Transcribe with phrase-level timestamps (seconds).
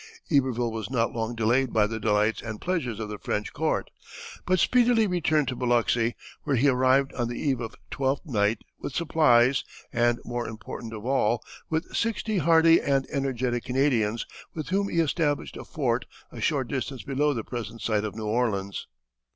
[0.31, 3.91] Iberville was not long delayed by the delights and pleasures of the French court,
[4.47, 8.95] but speedily returned to Biloxi, where he arrived on the eve of Twelfth Night with
[8.95, 14.25] supplies, and more important of all, with sixty hardy and energetic Canadians,
[14.55, 18.25] with whom he established a fort a short distance below the present site of New
[18.25, 18.87] Orleans.